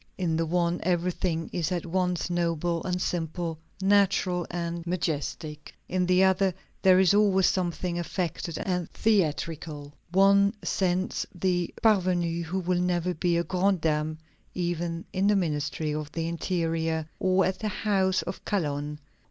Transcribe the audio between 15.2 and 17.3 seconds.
the Ministry of the Interior